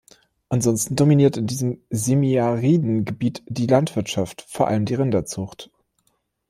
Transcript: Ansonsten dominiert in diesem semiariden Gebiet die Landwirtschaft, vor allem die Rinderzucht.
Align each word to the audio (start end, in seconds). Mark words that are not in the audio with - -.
Ansonsten 0.49 0.95
dominiert 0.95 1.37
in 1.37 1.45
diesem 1.45 1.79
semiariden 1.91 3.05
Gebiet 3.05 3.43
die 3.47 3.67
Landwirtschaft, 3.67 4.41
vor 4.49 4.67
allem 4.67 4.85
die 4.85 4.95
Rinderzucht. 4.95 5.69